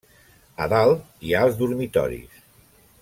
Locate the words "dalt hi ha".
0.73-1.43